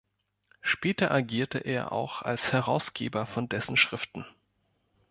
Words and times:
Später 0.61 1.11
agierte 1.11 1.59
er 1.59 1.91
auch 1.91 2.23
als 2.23 2.51
Herausgeber 2.53 3.27
von 3.27 3.47
dessen 3.49 3.77
Schriften. 3.77 4.25